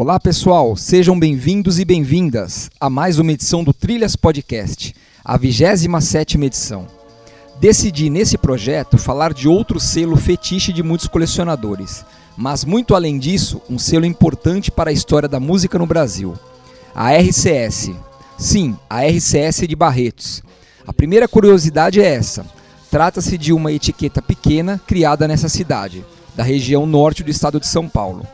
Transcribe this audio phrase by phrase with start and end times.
[0.00, 6.42] Olá pessoal, sejam bem-vindos e bem-vindas a mais uma edição do Trilhas Podcast, a 27
[6.42, 6.86] edição.
[7.60, 12.02] Decidi nesse projeto falar de outro selo fetiche de muitos colecionadores,
[12.34, 16.34] mas muito além disso, um selo importante para a história da música no Brasil.
[16.94, 17.90] A RCS.
[18.38, 20.42] Sim, a RCS de Barretos.
[20.86, 22.46] A primeira curiosidade é essa.
[22.90, 26.02] Trata-se de uma etiqueta pequena criada nessa cidade,
[26.34, 28.26] da região norte do estado de São Paulo.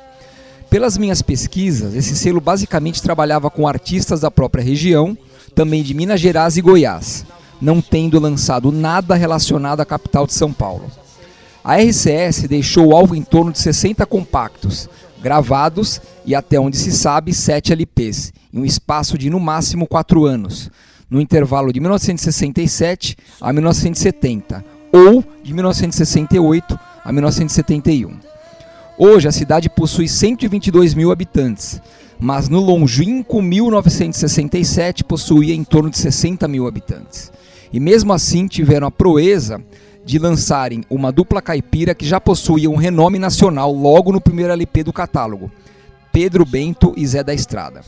[0.69, 5.17] Pelas minhas pesquisas, esse selo basicamente trabalhava com artistas da própria região,
[5.55, 7.25] também de Minas Gerais e Goiás,
[7.61, 10.91] não tendo lançado nada relacionado à capital de São Paulo.
[11.63, 14.89] A RCS deixou algo em torno de 60 compactos,
[15.21, 20.25] gravados e, até onde se sabe, 7 LPs, em um espaço de no máximo 4
[20.25, 20.71] anos,
[21.09, 28.36] no intervalo de 1967 a 1970, ou de 1968 a 1971.
[28.99, 31.83] Hoje a cidade possui 122 mil habitantes,
[32.19, 37.31] mas no longínquo 1967 possuía em torno de 60 mil habitantes.
[37.71, 39.63] E mesmo assim tiveram a proeza
[40.03, 44.85] de lançarem uma dupla caipira que já possuía um renome nacional logo no primeiro LP
[44.85, 45.53] do catálogo,
[46.11, 47.83] Pedro Bento e Zé da Estrada.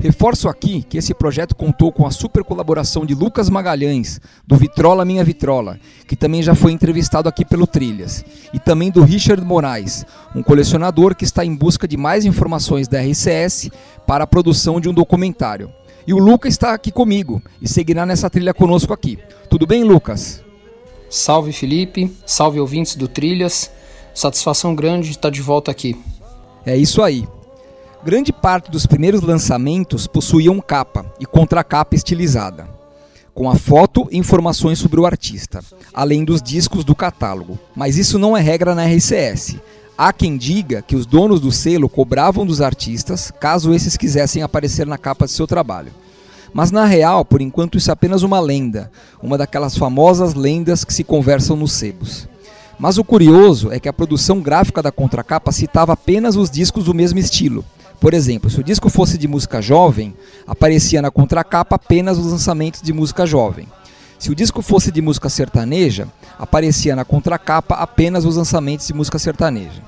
[0.00, 5.04] Reforço aqui que esse projeto contou com a super colaboração de Lucas Magalhães, do Vitrola
[5.04, 10.06] Minha Vitrola, que também já foi entrevistado aqui pelo Trilhas, e também do Richard Moraes,
[10.34, 13.70] um colecionador que está em busca de mais informações da RCS
[14.06, 15.70] para a produção de um documentário.
[16.06, 19.18] E o Lucas está aqui comigo e seguirá nessa trilha conosco aqui.
[19.50, 20.42] Tudo bem, Lucas?
[21.10, 23.70] Salve Felipe, salve ouvintes do Trilhas.
[24.14, 25.94] Satisfação grande de estar de volta aqui.
[26.64, 27.28] É isso aí.
[28.02, 32.66] Grande parte dos primeiros lançamentos possuíam capa e contracapa estilizada,
[33.34, 35.60] com a foto e informações sobre o artista,
[35.92, 37.58] além dos discos do catálogo.
[37.76, 39.56] Mas isso não é regra na RCS.
[39.98, 44.86] Há quem diga que os donos do selo cobravam dos artistas caso esses quisessem aparecer
[44.86, 45.92] na capa de seu trabalho.
[46.54, 48.90] Mas na real, por enquanto, isso é apenas uma lenda,
[49.22, 52.26] uma daquelas famosas lendas que se conversam nos sebos.
[52.78, 56.94] Mas o curioso é que a produção gráfica da contracapa citava apenas os discos do
[56.94, 57.62] mesmo estilo,
[58.00, 60.14] por exemplo, se o disco fosse de música jovem,
[60.46, 63.68] aparecia na contracapa apenas os lançamentos de música jovem.
[64.18, 69.18] Se o disco fosse de música sertaneja, aparecia na contracapa apenas os lançamentos de música
[69.18, 69.82] sertaneja.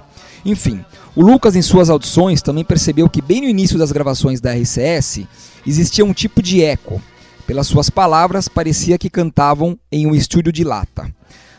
[0.45, 0.85] Enfim,
[1.17, 5.27] o Lucas, em suas audições, também percebeu que, bem no início das gravações da RCS,
[5.67, 7.01] existia um tipo de eco.
[7.47, 11.11] Pelas suas palavras, parecia que cantavam em um estúdio de lata.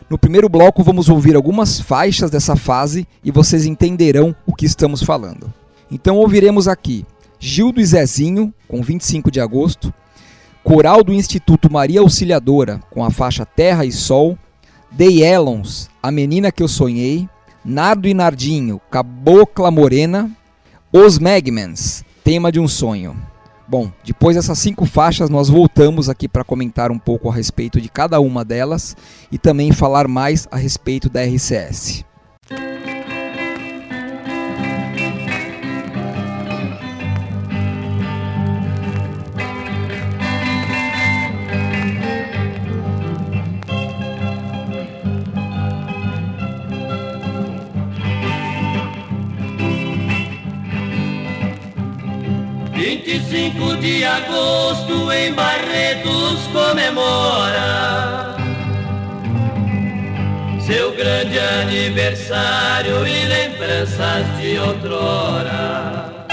[0.10, 5.02] No primeiro bloco, vamos ouvir algumas faixas dessa fase e vocês entenderão o que estamos
[5.02, 5.52] falando.
[5.92, 7.06] Então ouviremos aqui
[7.40, 9.94] Gildo e Zezinho, com 25 de agosto,
[10.64, 14.38] Coral do Instituto Maria Auxiliadora, com a faixa Terra e Sol,
[14.98, 17.28] The Elons, A Menina Que Eu Sonhei,
[17.66, 20.32] Nardo e Nardinho, Cabocla Morena,
[20.92, 23.14] Os Megmans, Tema de um Sonho.
[23.68, 27.90] Bom, depois dessas cinco faixas, nós voltamos aqui para comentar um pouco a respeito de
[27.90, 28.96] cada uma delas
[29.32, 32.06] e também falar mais a respeito da RCS.
[53.06, 58.34] 25 de agosto em Barretos comemora
[60.66, 66.26] seu grande aniversário e lembranças de outrora.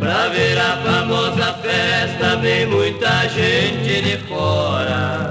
[0.00, 5.30] Pra ver a famosa festa vem muita gente de fora.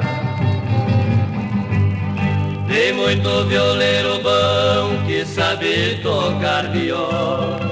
[2.69, 7.70] Tem muito violeiro bom que sabe tocar viola.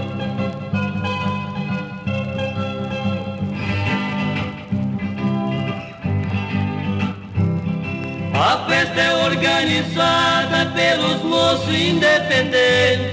[8.49, 13.11] A festa é organizada pelos moços independentes.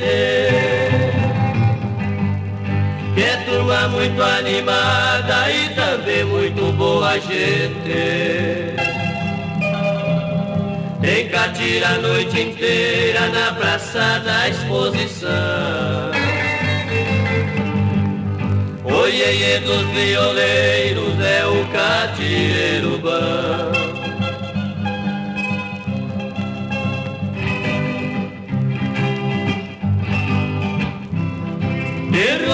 [3.14, 8.76] Que é turma muito animada e também muito boa gente.
[11.02, 15.30] Tem catira a noite inteira na praça da exposição.
[18.84, 23.75] O iê dos violeiros é o catireiro bom.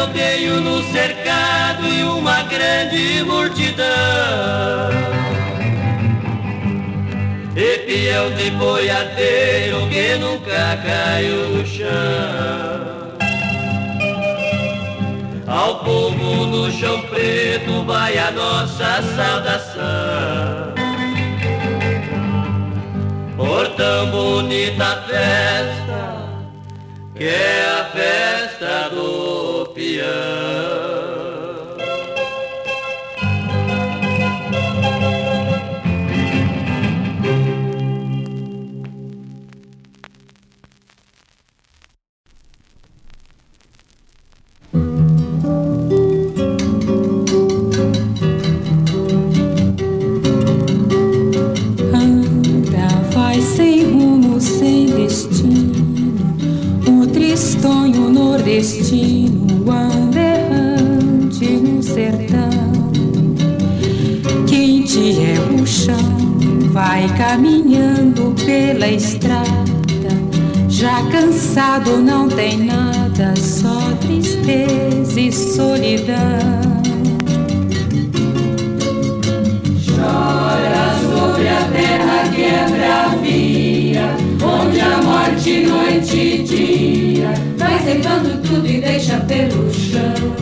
[0.02, 3.86] Ter rodeio no cercado e uma grande multidão
[7.54, 13.12] E piel de boiadeiro que nunca caiu no chão
[15.46, 20.72] Ao povo do chão preto vai a nossa saudação.
[23.36, 26.22] Por tão bonita festa,
[27.14, 28.41] que é a festa
[30.02, 30.41] do
[66.72, 69.52] vai caminhando pela estrada.
[70.68, 76.16] Já cansado, não tem nada, só tristeza e solidão.
[79.84, 88.42] Chora sobre a terra que é bravia, onde a morte noite e dia vai levando
[88.42, 90.32] tudo e deixa pelo chão.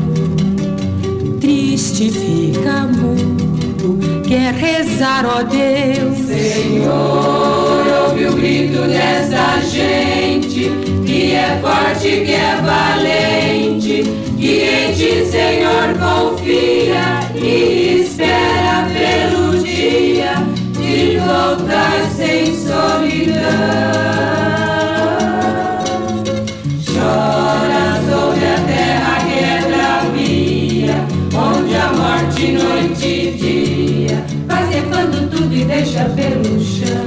[1.40, 6.18] Triste fica mudo, quer rezar, ó Deus.
[6.18, 10.70] Senhor, ouve o grito dessa gente,
[11.04, 14.04] que é forte, que é valente,
[14.38, 20.34] que em ti, Senhor, confia e espera pelo dia
[20.78, 24.19] de voltar sem solidão.
[35.80, 37.06] Deixa pelo chão.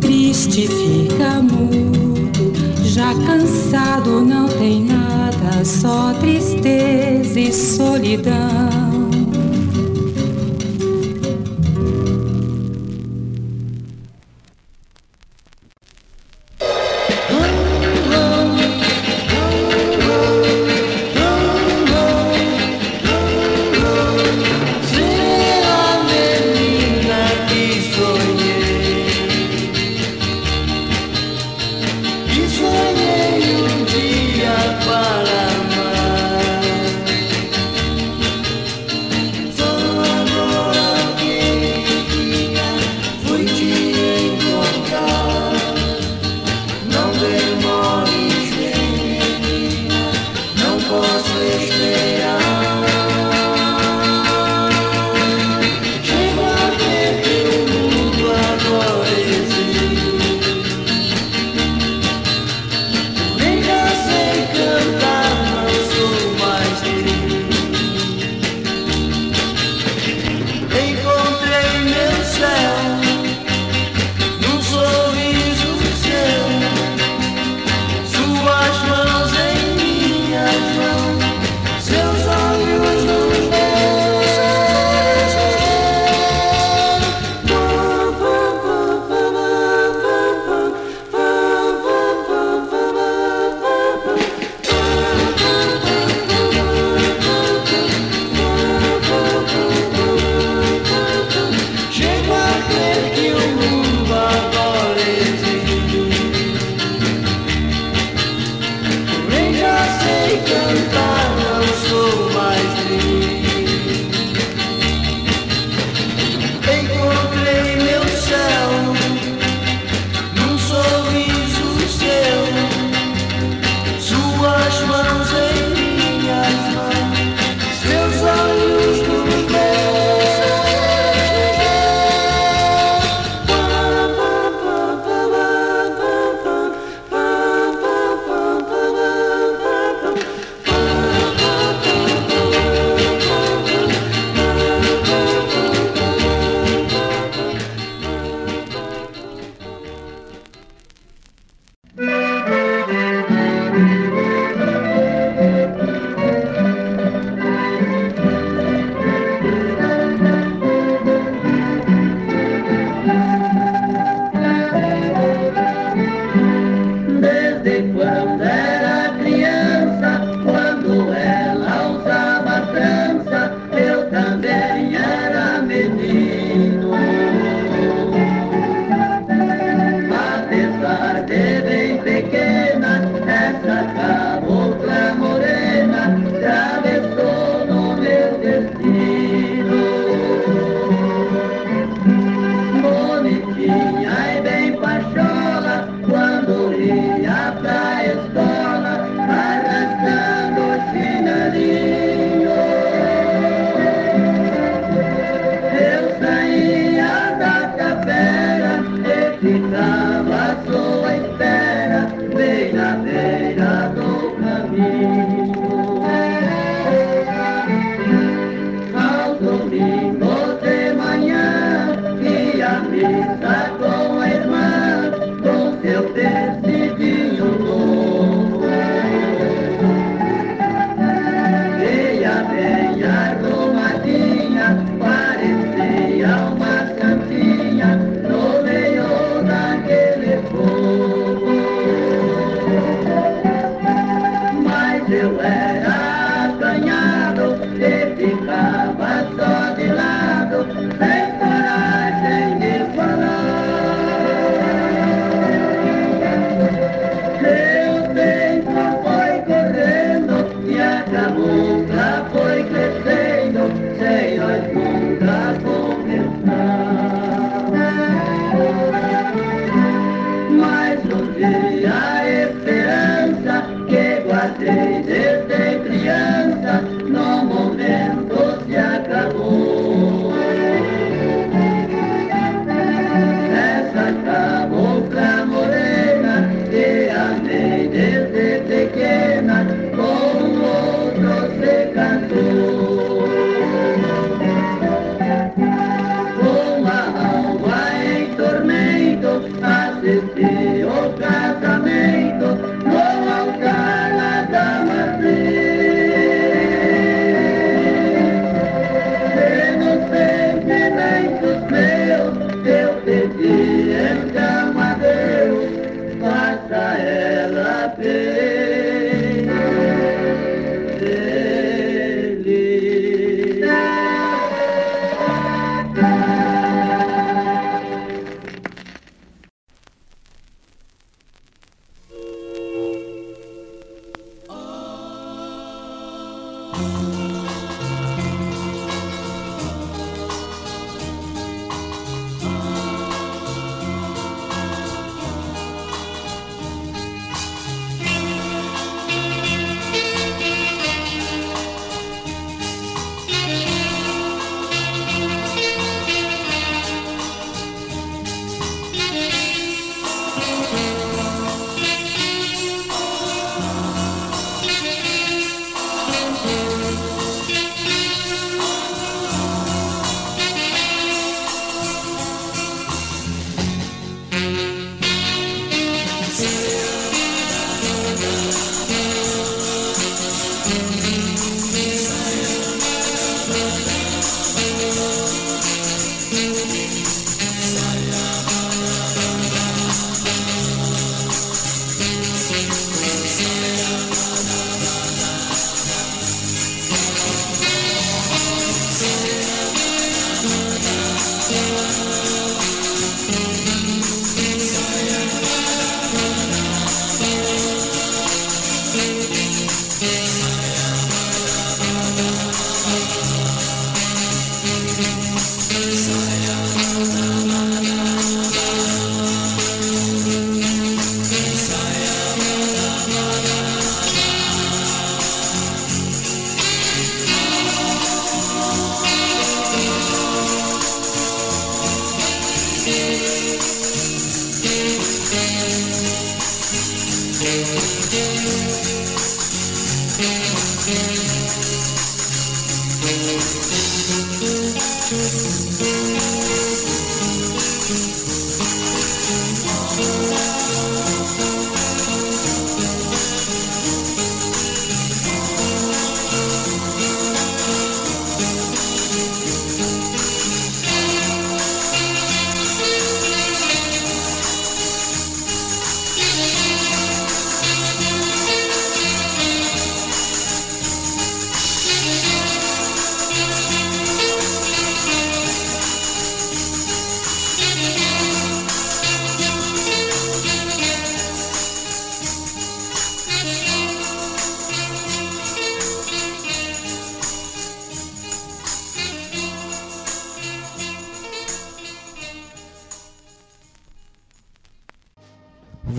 [0.00, 2.32] Triste fica mudo,
[2.82, 8.85] já cansado, não tem nada, só tristeza e solidão.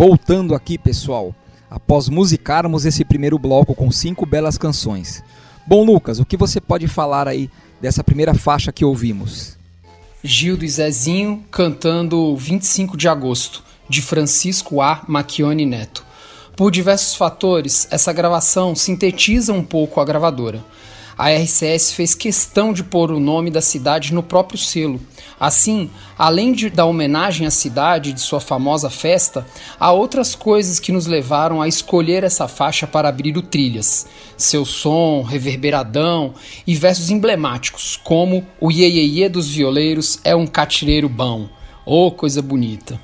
[0.08, 1.36] Voltando aqui, pessoal,
[1.70, 5.22] após musicarmos esse primeiro bloco com cinco belas canções.
[5.68, 7.50] Bom, Lucas, o que você pode falar aí
[7.82, 9.58] dessa primeira faixa que ouvimos?
[10.24, 15.04] Gildo e Zezinho cantando 25 de agosto, de Francisco A.
[15.10, 16.06] Macchione Neto.
[16.56, 20.64] Por diversos fatores, essa gravação sintetiza um pouco a gravadora.
[21.18, 25.02] A RCS fez questão de pôr o nome da cidade no próprio selo.
[25.40, 29.46] Assim, além de, da homenagem à cidade de sua famosa festa,
[29.80, 34.06] há outras coisas que nos levaram a escolher essa faixa para abrir o Trilhas.
[34.38, 36.36] Seu som, reverberadão
[36.68, 41.50] e versos emblemáticos, como o Iê, Iê, Iê dos violeiros é um catireiro bom.
[41.84, 43.00] Oh, coisa bonita!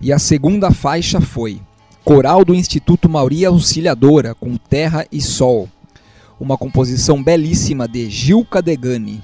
[0.00, 1.60] E a segunda faixa foi
[2.04, 5.68] Coral do Instituto Mauria Auxiliadora, com Terra e Sol.
[6.40, 9.20] Uma composição belíssima de Gil Cadegani.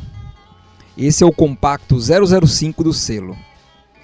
[0.99, 3.37] Esse é o compacto 005 do selo.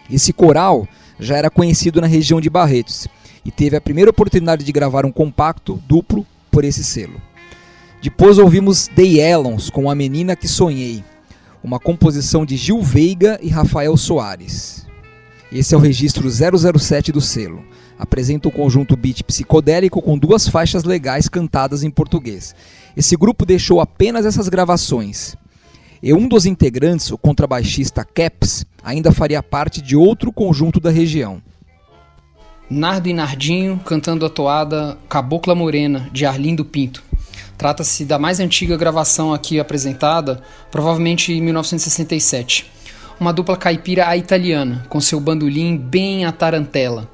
[0.09, 0.87] Esse coral
[1.19, 3.09] já era conhecido na região de Barretos
[3.45, 7.21] e teve a primeira oportunidade de gravar um compacto duplo por esse selo.
[8.01, 11.05] Depois ouvimos The Yellons com A Menina que Sonhei,
[11.63, 14.87] uma composição de Gil Veiga e Rafael Soares.
[15.53, 17.65] Esse é o registro 007 do selo.
[17.99, 22.55] Apresenta um conjunto beat psicodélico com duas faixas legais cantadas em português.
[22.97, 25.37] Esse grupo deixou apenas essas gravações.
[26.03, 31.43] E um dos integrantes, o contrabaixista Caps, ainda faria parte de outro conjunto da região.
[32.71, 37.03] Nardo e Nardinho cantando a toada Cabocla Morena, de Arlindo Pinto.
[37.59, 42.81] Trata-se da mais antiga gravação aqui apresentada, provavelmente em 1967
[43.21, 47.07] uma dupla caipira à italiana, com seu bandolim bem à tarantela.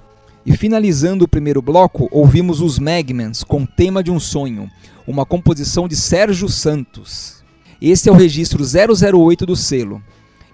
[0.46, 4.70] E finalizando o primeiro bloco, ouvimos os Magmans com Tema de um Sonho,
[5.06, 7.44] uma composição de Sérgio Santos.
[7.80, 10.02] Esse é o registro 008 do selo.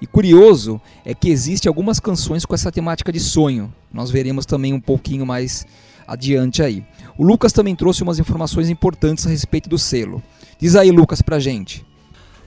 [0.01, 3.73] E curioso é que existe algumas canções com essa temática de sonho.
[3.93, 5.65] Nós veremos também um pouquinho mais
[6.07, 6.85] adiante aí.
[7.17, 10.23] O Lucas também trouxe umas informações importantes a respeito do selo.
[10.59, 11.87] Diz aí, Lucas, pra gente.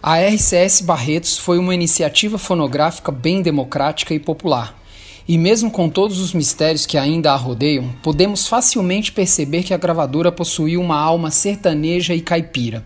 [0.03, 4.77] A RCS Barretos foi uma iniciativa fonográfica bem democrática e popular.
[5.27, 9.77] E mesmo com todos os mistérios que ainda a rodeiam, podemos facilmente perceber que a
[9.77, 12.85] gravadora possuía uma alma sertaneja e caipira.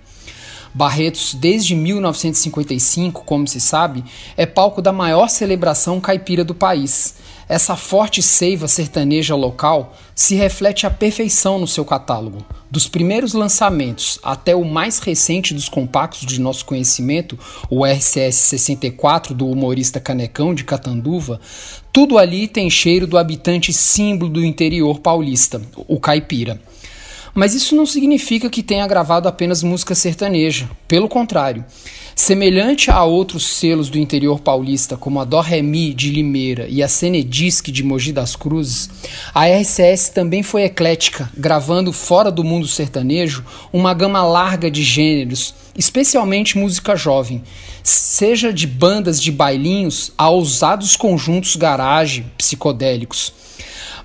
[0.73, 4.05] Barretos, desde 1955, como se sabe,
[4.37, 7.15] é palco da maior celebração caipira do país.
[7.49, 12.45] Essa forte seiva sertaneja local se reflete à perfeição no seu catálogo.
[12.69, 19.33] Dos primeiros lançamentos até o mais recente dos compactos de nosso conhecimento, o RCS 64
[19.33, 21.41] do humorista Canecão de Catanduva,
[21.91, 26.61] tudo ali tem cheiro do habitante símbolo do interior paulista, o caipira.
[27.33, 30.69] Mas isso não significa que tenha gravado apenas música sertaneja.
[30.87, 31.63] Pelo contrário,
[32.19, 36.87] semelhante a outros selos do interior paulista, como a Dó Remi de Limeira e a
[36.89, 38.89] Senedisc de Mogi das Cruzes,
[39.33, 45.55] a RCS também foi eclética, gravando fora do mundo sertanejo uma gama larga de gêneros,
[45.77, 47.41] especialmente música jovem,
[47.81, 53.31] seja de bandas de bailinhos a ousados conjuntos garage psicodélicos.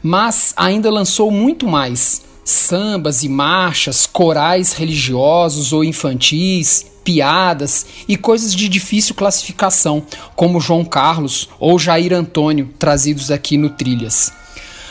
[0.01, 8.55] Mas ainda lançou muito mais sambas e marchas, corais religiosos ou infantis, piadas e coisas
[8.55, 10.03] de difícil classificação,
[10.35, 14.33] como João Carlos ou Jair Antônio, trazidos aqui no Trilhas.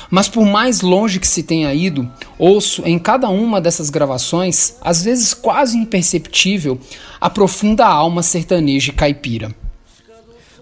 [0.09, 5.03] Mas por mais longe que se tenha ido, ouço em cada uma dessas gravações, às
[5.03, 6.79] vezes quase imperceptível,
[7.19, 9.53] a profunda alma sertaneja e caipira.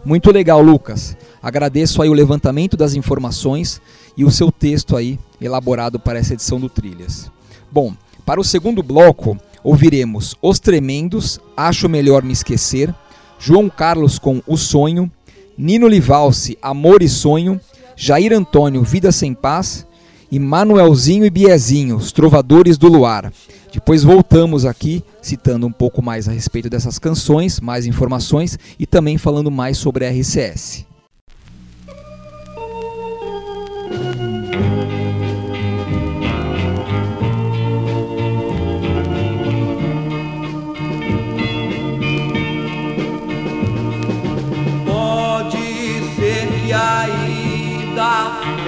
[0.06, 1.18] Muito legal, Lucas.
[1.44, 3.82] Agradeço aí o levantamento das informações
[4.16, 7.30] e o seu texto aí elaborado para essa edição do Trilhas.
[7.70, 7.94] Bom,
[8.26, 12.94] para o segundo bloco, ouviremos Os Tremendos, Acho Melhor Me Esquecer,
[13.40, 15.12] João Carlos com O Sonho,
[15.58, 17.60] Nino Livalce, Amor e Sonho,
[17.96, 19.86] Jair Antônio, Vida Sem Paz
[20.32, 23.32] e Manuelzinho e Biezinho, Os Trovadores do Luar.
[23.74, 29.18] Depois voltamos aqui citando um pouco mais a respeito dessas canções, mais informações e também
[29.18, 30.91] falando mais sobre a RCS.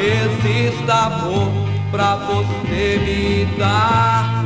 [0.03, 1.51] Exista amor
[1.91, 4.43] pra você me dar.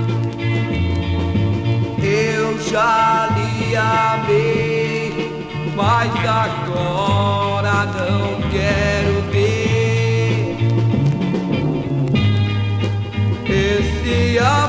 [2.02, 10.58] Eu já lhe amei, mas agora não quero ter
[13.50, 14.67] esse amor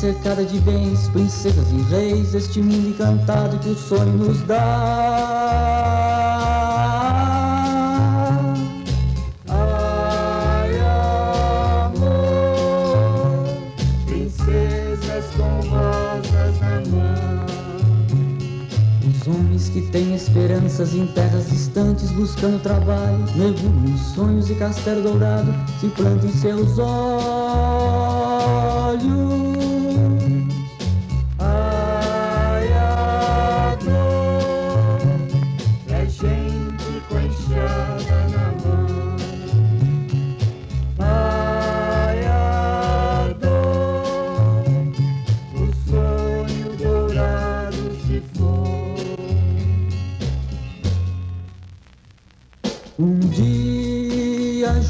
[0.00, 5.36] cercada de bens, princesas e reis, este mundo encantado que o sonho nos dá.
[19.74, 25.86] que tem esperanças em terras distantes buscando trabalho, mergulham em sonhos e castelo dourado se
[25.90, 28.10] planta em seus olhos.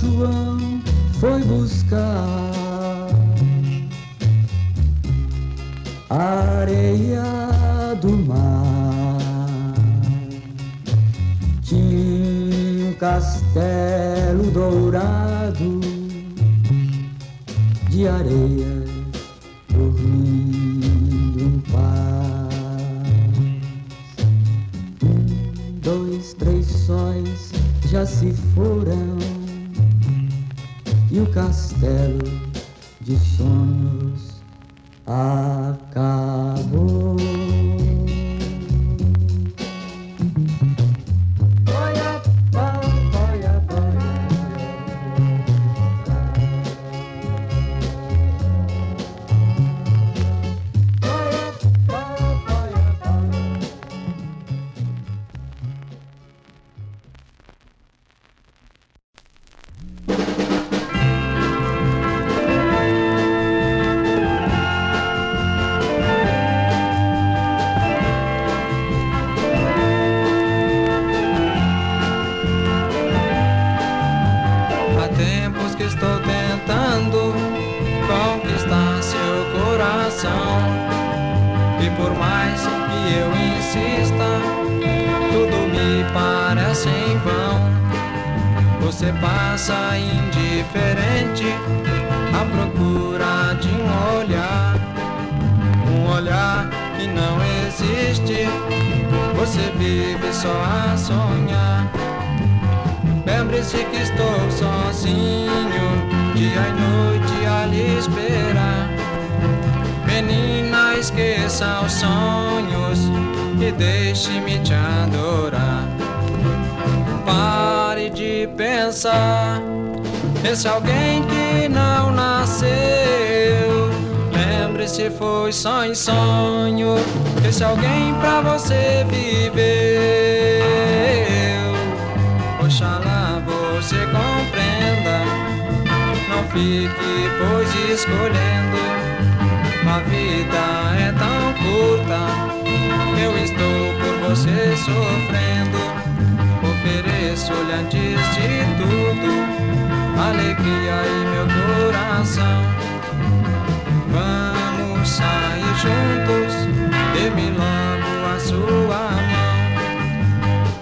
[0.01, 0.81] João
[1.21, 3.11] foi buscar
[6.09, 6.25] a
[6.61, 7.23] areia
[8.01, 9.19] do mar.
[11.63, 15.81] Tinha um castelo dourado
[17.91, 18.85] de areia
[19.69, 22.55] dormindo em paz.
[25.05, 27.53] Um, dois, três sóis
[27.91, 29.10] já se foram.
[33.09, 33.43] Esse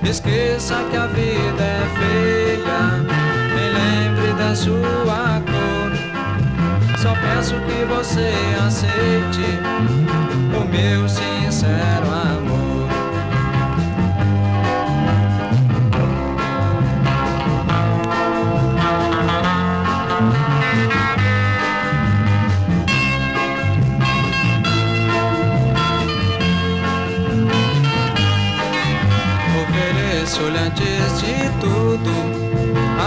[0.08, 2.80] Esqueça que a vida é feia,
[3.54, 5.92] me lembre da sua cor.
[6.96, 8.32] Só peço que você
[8.66, 9.60] aceite
[10.56, 12.27] o meu sincero amor.
[31.68, 32.10] Tudo,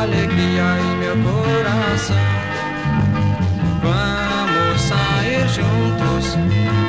[0.01, 2.15] alegria em meu coração.
[3.81, 6.37] Vamos sair juntos,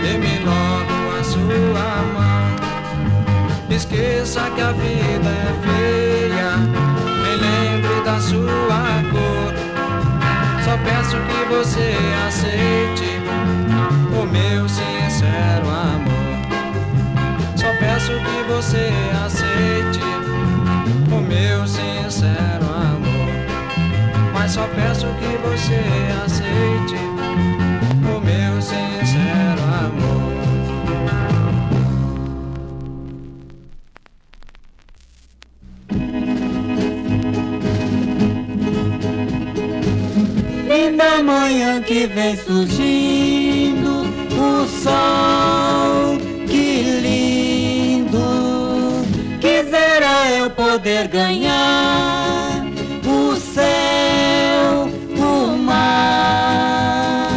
[0.02, 2.32] dê-me logo a sua mão.
[3.70, 6.56] Esqueça que a vida é feia,
[7.22, 9.52] me lembre da sua cor.
[10.64, 11.94] Só peço que você
[12.26, 13.20] aceite
[14.20, 16.22] o meu sincero amor.
[17.56, 18.90] Só peço que você
[19.24, 20.21] aceite
[21.32, 23.32] meu sincero amor.
[24.32, 25.80] Mas só peço que você
[26.24, 26.96] aceite
[28.14, 30.32] o meu sincero amor.
[40.68, 44.02] Linda manhã que vem surgindo,
[44.38, 45.41] o sol,
[50.82, 52.60] poder ganhar
[53.06, 57.30] o céu, o mar.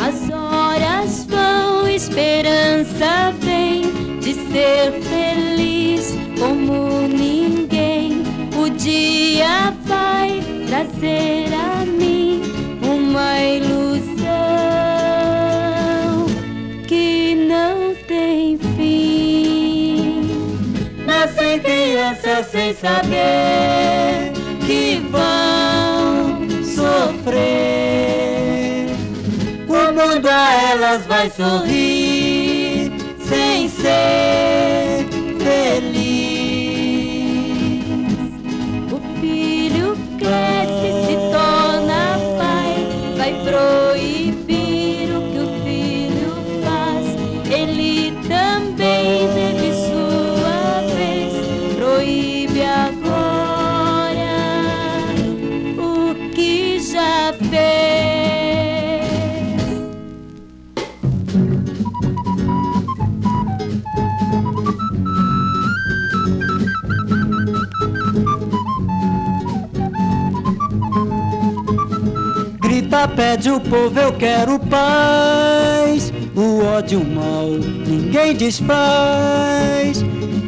[0.00, 8.22] As horas vão, esperança vem de ser feliz como ninguém.
[8.56, 11.45] O dia vai trazer
[22.80, 24.32] saber
[24.66, 27.36] que vão sofrer.
[29.68, 31.95] O mundo a elas vai sorrir
[73.14, 76.12] Pede o povo, eu quero paz.
[76.34, 77.48] O ódio, o mal,
[77.86, 80.04] ninguém desfaz.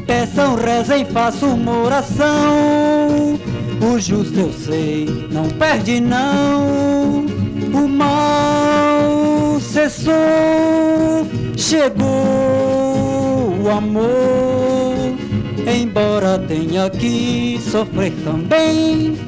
[0.07, 3.39] Peçam, rezem, façam uma oração.
[3.81, 7.27] O justo eu sei, não perde não.
[7.73, 10.15] O mal cessou,
[11.57, 12.09] chegou
[13.63, 14.09] o amor.
[15.67, 19.19] Embora tenha que sofrer também,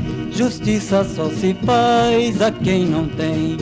[0.40, 3.58] justiça só se faz a quem não tem.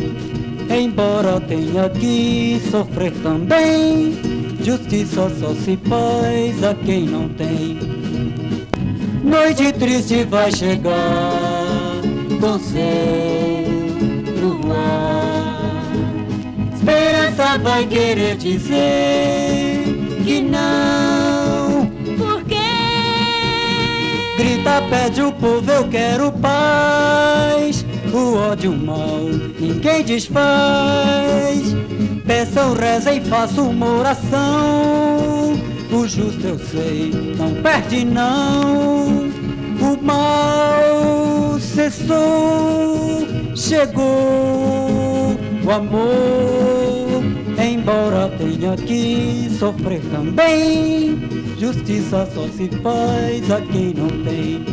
[0.71, 4.17] Embora tenha que sofrer também,
[4.62, 7.81] justiça só se faz a quem não tem.
[9.25, 10.93] Noite triste vai chegar
[12.41, 12.79] com céu
[14.41, 15.83] no ar.
[16.77, 19.83] Esperança vai querer dizer
[20.25, 21.08] que não.
[24.59, 27.85] Grita, pede o povo, eu quero paz.
[28.12, 29.21] O ódio, mal,
[29.59, 31.75] ninguém desfaz.
[32.27, 35.55] Peçam, rezem, façam uma oração.
[35.92, 39.29] O justo eu sei, não perde não.
[39.81, 47.23] O mal cessou, chegou o amor.
[47.59, 51.18] Embora tenha que sofrer também,
[51.59, 54.64] justiça só se faz a quem não tem.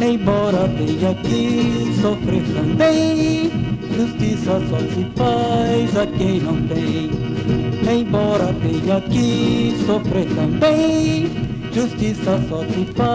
[0.00, 3.50] Embora tenha que sofrer também,
[3.96, 7.10] justiça só se faz a quem não tem.
[8.00, 11.30] Embora tenha que sofrer também,
[11.72, 13.06] justiça só se faz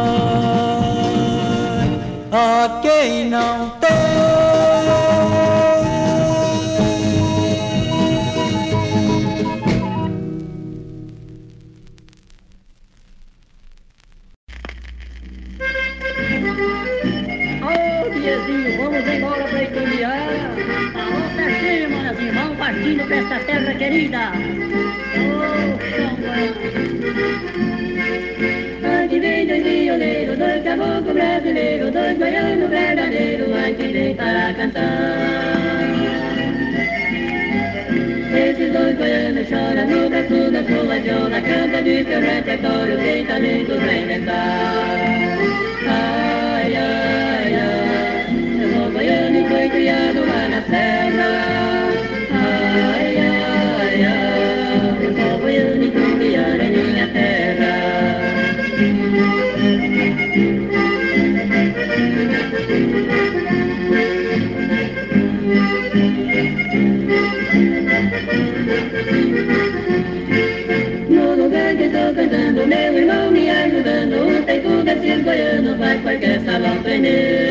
[2.32, 4.41] a quem não tem.
[39.34, 43.94] Dois baianos choram no braço da sua viola, canta de seu repertório, tem talento pra
[43.94, 44.98] inventar.
[45.88, 51.71] Ai, ai, ai, eu sou baiano e fui criado lá na serra.
[75.02, 77.50] Desses goianos vai qualquer salão prender.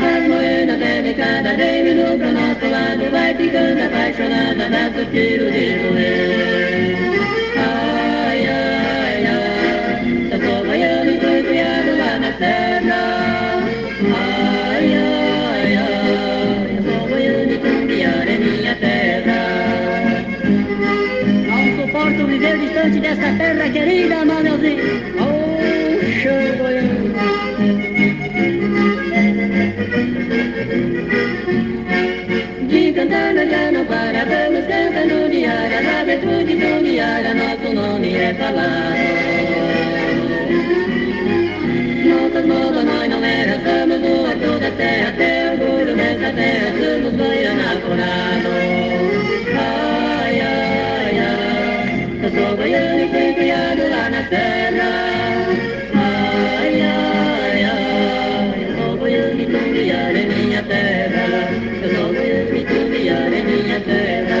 [0.00, 6.75] As moedas delicadas nem vindo pro nosso lado, vai ficando apaixonada, dá suspiro de doer.
[23.06, 24.82] dessa terra querida, Manuelzinho.
[25.20, 27.14] Oh, chão goiano.
[32.68, 39.06] De cantar já não para, vamos cantando miara, na virtude Miara, nosso nome é falado.
[42.08, 47.12] Nossa nova nós não era, somos boa toda a terra, até orgulho nessa terra, somos
[47.12, 49.25] na curado.
[52.64, 54.88] E fui criado lá na terra.
[55.94, 61.50] Ai, ai, ai, eu sou em minha terra.
[61.82, 62.46] Eu sou em
[63.44, 64.40] minha terra.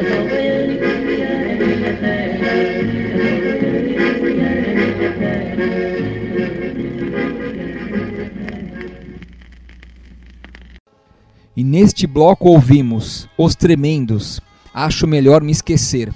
[0.00, 1.30] Eu sou em minha.
[1.50, 2.26] Eu sou minha terra.
[11.56, 14.42] E neste bloco ouvimos Os Tremendos,
[14.74, 16.12] Acho Melhor Me Esquecer,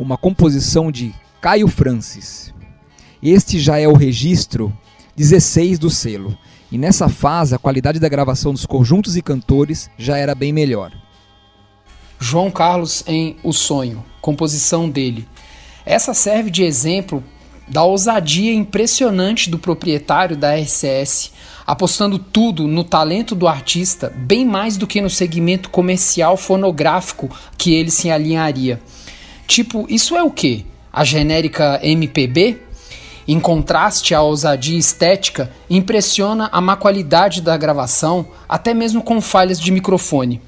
[0.00, 2.54] uma composição de Caio Francis.
[3.22, 4.72] Este já é o registro
[5.14, 6.36] 16 do selo,
[6.72, 10.90] e nessa fase a qualidade da gravação dos conjuntos e cantores já era bem melhor.
[12.18, 15.28] João Carlos em O Sonho, composição dele.
[15.84, 17.22] Essa serve de exemplo
[17.68, 21.30] da ousadia impressionante do proprietário da RCS,
[21.66, 27.74] apostando tudo no talento do artista, bem mais do que no segmento comercial fonográfico que
[27.74, 28.80] ele se alinharia.
[29.50, 30.64] Tipo, isso é o quê?
[30.92, 32.58] A genérica MPB?
[33.26, 39.58] Em contraste à ousadia estética, impressiona a má qualidade da gravação, até mesmo com falhas
[39.58, 40.40] de microfone.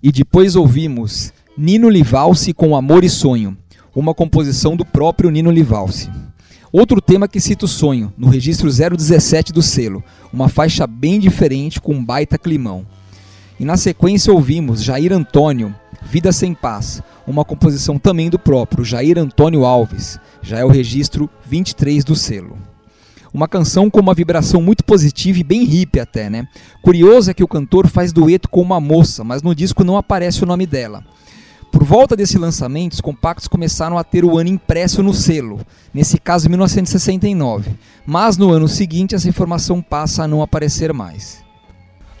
[0.00, 3.58] E depois ouvimos Nino Livalsi com Amor e Sonho,
[3.92, 6.08] uma composição do próprio Nino Livalsi.
[6.70, 10.00] Outro tema que cita o sonho, no registro 017 do selo,
[10.32, 12.86] uma faixa bem diferente com um baita climão.
[13.58, 15.74] E na sequência ouvimos Jair Antônio,
[16.04, 21.28] Vida Sem Paz, uma composição também do próprio Jair Antônio Alves, já é o registro
[21.46, 22.56] 23 do selo.
[23.32, 26.46] Uma canção com uma vibração muito positiva e bem hippie até, né?
[26.80, 30.44] Curioso é que o cantor faz dueto com uma moça, mas no disco não aparece
[30.44, 31.04] o nome dela.
[31.72, 35.58] Por volta desse lançamento, os compactos começaram a ter o ano impresso no selo,
[35.92, 37.72] nesse caso 1969,
[38.06, 41.42] mas no ano seguinte essa informação passa a não aparecer mais.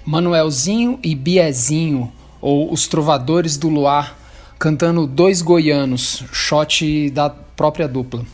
[0.04, 4.18] Manuelzinho e Biezinho, ou Os Trovadores do Luar,
[4.58, 8.24] cantando Dois Goianos, shot da própria dupla.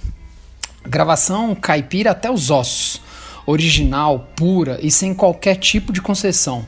[0.84, 3.00] Gravação caipira até os ossos,
[3.46, 6.66] original, pura e sem qualquer tipo de concessão.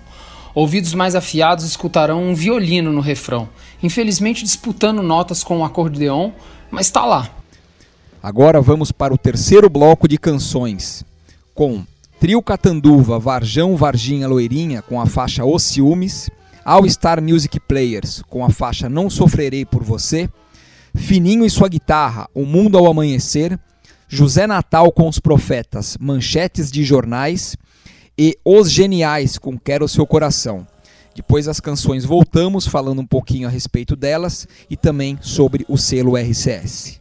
[0.55, 3.49] Ouvidos mais afiados escutarão um violino no refrão,
[3.83, 6.31] infelizmente disputando notas com o acordeon,
[6.71, 7.31] mas tá lá.
[8.23, 11.05] Agora vamos para o terceiro bloco de canções,
[11.55, 11.83] com
[12.21, 16.31] Trio Catanduva, Varjão, Varginha, Loirinha, com a faixa Os Ciúmes,
[16.65, 20.29] All Star Music Players, com a faixa Não Sofrerei por Você,
[20.95, 23.59] Fininho e sua guitarra, O Mundo ao Amanhecer,
[24.09, 27.57] José Natal com os Profetas, Manchetes de Jornais
[28.17, 30.67] e Os Geniais com Quero Seu Coração.
[31.15, 36.17] Depois das canções voltamos falando um pouquinho a respeito delas e também sobre o selo
[36.17, 37.01] RCS.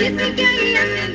[0.00, 1.09] Disse que ia se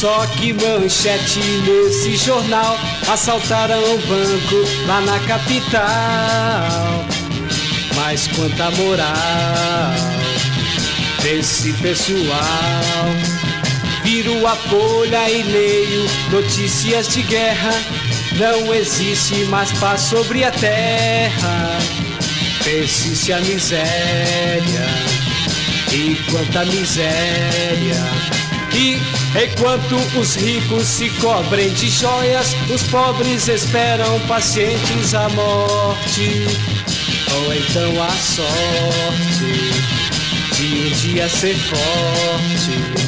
[0.00, 2.78] só que manchete nesse jornal.
[3.06, 7.04] Assaltaram o banco lá na capital.
[7.94, 9.06] Mas quanta moral
[11.22, 12.16] desse pessoal.
[14.02, 17.74] Viro a folha e leio notícias de guerra.
[18.38, 21.78] Não existe mais paz sobre a terra.
[22.64, 24.86] Persiste a miséria.
[25.92, 28.30] E quanta miséria.
[28.72, 36.46] E enquanto os ricos se cobrem de joias, os pobres esperam pacientes a morte.
[37.34, 39.80] Ou então a sorte
[40.54, 42.99] de um dia ser forte.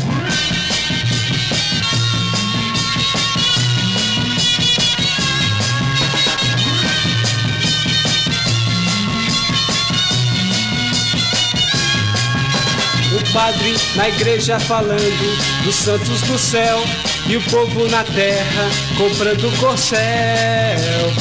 [13.32, 16.82] Padre na igreja falando dos santos do céu
[17.26, 21.12] e o povo na terra comprando corcel.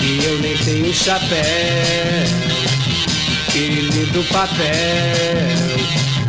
[0.00, 1.38] E eu nem tenho chapéu,
[3.52, 5.62] que lindo papel.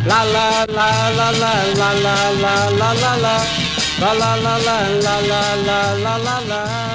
[0.06, 3.36] La la la la la la la la la la la
[3.98, 5.44] la la la la la
[5.96, 6.93] la la la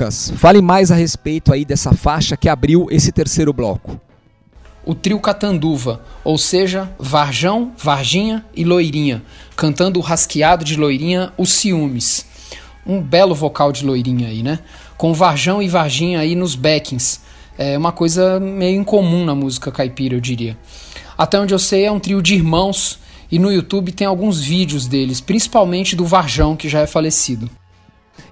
[0.00, 4.00] Lucas, fale mais a respeito aí dessa faixa que abriu esse terceiro bloco.
[4.82, 9.22] O trio Catanduva, ou seja, Varjão, Varginha e Loirinha,
[9.54, 12.24] cantando o rasqueado de Loirinha, Os Ciúmes.
[12.86, 14.60] Um belo vocal de Loirinha aí, né?
[14.96, 17.20] Com Varjão e Varginha aí nos backings.
[17.58, 20.56] É uma coisa meio incomum na música caipira, eu diria.
[21.16, 22.98] Até onde eu sei, é um trio de irmãos
[23.30, 27.50] e no YouTube tem alguns vídeos deles, principalmente do Varjão, que já é falecido.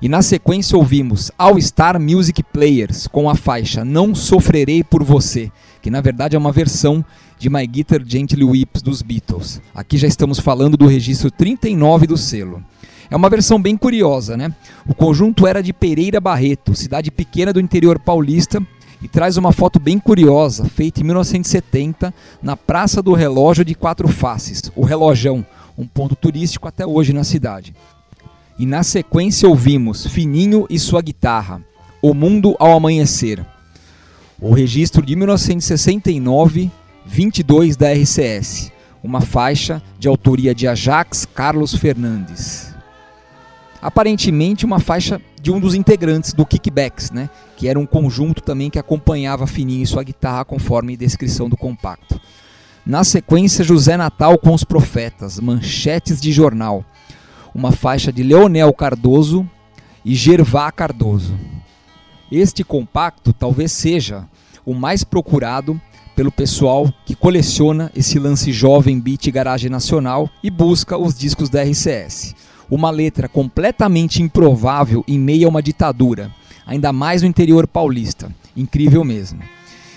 [0.01, 5.51] E na sequência ouvimos All Star Music Players com a faixa Não Sofrerei por Você,
[5.82, 7.05] que na verdade é uma versão
[7.39, 9.61] de My Guitar Gently Weeps dos Beatles.
[9.74, 12.62] Aqui já estamos falando do registro 39 do selo.
[13.11, 14.55] É uma versão bem curiosa, né?
[14.86, 18.62] O conjunto era de Pereira Barreto, cidade pequena do interior paulista,
[19.01, 22.12] e traz uma foto bem curiosa, feita em 1970,
[22.43, 27.24] na Praça do Relógio de Quatro Faces, o Relojão, um ponto turístico até hoje na
[27.24, 27.74] cidade.
[28.59, 31.63] E na sequência ouvimos Fininho e sua guitarra,
[32.03, 33.47] O Mundo ao Amanhecer.
[34.41, 36.69] O registro de 1969,
[37.07, 42.75] 22 da RCS, uma faixa de autoria de Ajax Carlos Fernandes.
[43.81, 47.31] Aparentemente uma faixa de um dos integrantes do Kickbacks, né?
[47.57, 52.21] que era um conjunto também que acompanhava Fininho e sua guitarra conforme descrição do compacto.
[52.85, 56.85] Na sequência, José Natal com os Profetas, Manchetes de Jornal,
[57.59, 59.45] uma faixa de Leonel Cardoso
[60.05, 61.37] e Gervá Cardoso.
[62.31, 64.29] Este compacto talvez seja
[64.65, 65.81] o mais procurado
[66.15, 71.65] pelo pessoal que coleciona esse lance jovem beat garagem nacional e busca os discos da
[71.65, 72.37] RCS.
[72.71, 76.31] Uma letra completamente improvável em meio a uma ditadura,
[76.65, 78.33] ainda mais no interior paulista.
[78.57, 79.41] Incrível mesmo.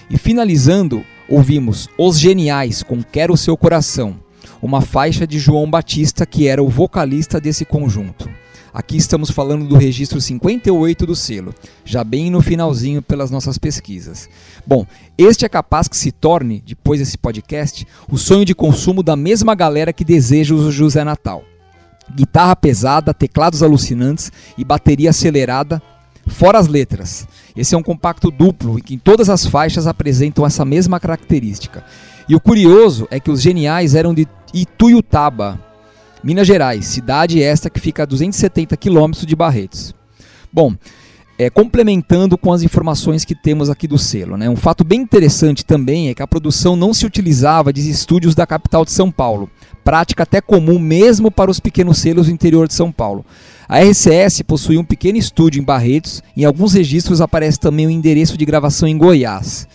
[0.10, 4.16] E finalizando, ouvimos Os Geniais com Quero Seu Coração,
[4.62, 8.30] uma faixa de João Batista, que era o vocalista desse conjunto.
[8.74, 11.54] Aqui estamos falando do registro 58 do selo,
[11.84, 14.30] já bem no finalzinho pelas nossas pesquisas.
[14.66, 14.86] Bom,
[15.18, 19.56] este é capaz que se torne, depois desse podcast, o sonho de consumo da mesma
[19.56, 21.44] galera que deseja o José Natal.
[22.16, 25.82] Guitarra pesada, teclados alucinantes e bateria acelerada,
[26.28, 27.28] fora as letras.
[27.56, 31.84] Esse é um compacto duplo em que todas as faixas apresentam essa mesma característica.
[32.28, 35.60] E o curioso é que os geniais eram de Ituiutaba,
[36.24, 39.96] Minas Gerais, cidade esta que fica a 270 quilômetros de Barretos.
[40.54, 40.76] Bom,
[41.42, 44.38] é, complementando com as informações que temos aqui do selo.
[44.38, 44.48] Né?
[44.48, 48.46] Um fato bem interessante também é que a produção não se utilizava de estúdios da
[48.46, 49.50] capital de São Paulo,
[49.84, 53.26] prática até comum mesmo para os pequenos selos do interior de São Paulo.
[53.68, 58.38] A RCS possui um pequeno estúdio em Barretos, em alguns registros aparece também o endereço
[58.38, 59.68] de gravação em Goiás.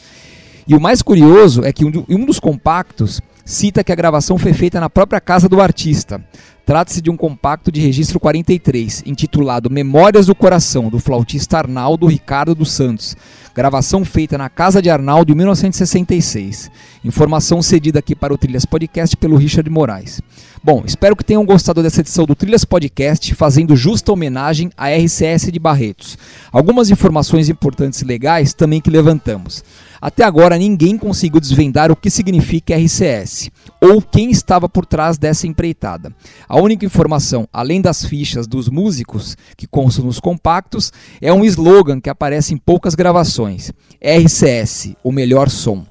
[0.67, 4.81] E o mais curioso é que um dos compactos cita que a gravação foi feita
[4.81, 6.21] na própria casa do artista.
[6.67, 12.57] Trata-se de um compacto de registro 43, intitulado Memórias do Coração, do flautista Arnaldo Ricardo
[12.57, 13.17] dos Santos.
[13.55, 16.69] Gravação feita na casa de Arnaldo em 1966.
[17.05, 20.21] Informação cedida aqui para o Trilhas Podcast pelo Richard Moraes.
[20.61, 25.53] Bom, espero que tenham gostado dessa edição do Trilhas Podcast, fazendo justa homenagem à RCS
[25.53, 26.19] de Barretos.
[26.51, 29.63] Algumas informações importantes e legais também que levantamos.
[30.07, 33.51] Até agora ninguém conseguiu desvendar o que significa RCS
[33.81, 36.15] ou quem estava por trás dessa empreitada.
[36.49, 42.01] A única informação, além das fichas dos músicos que constam nos compactos, é um slogan
[42.01, 45.85] que aparece em poucas gravações: RCS, o melhor som.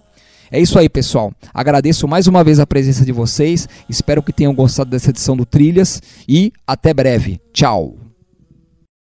[0.49, 1.33] É isso aí, pessoal.
[1.53, 3.67] Agradeço mais uma vez a presença de vocês.
[3.89, 7.37] Espero que tenham gostado dessa edição do Trilhas e até breve.
[7.51, 8.04] Tchau.